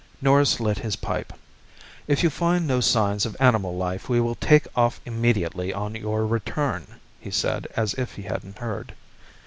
[0.19, 1.31] Norris lit his pipe.
[2.07, 6.25] "If you find no sign of animal life we will take off immediately on your
[6.25, 8.95] return," he said as if he hadn't heard.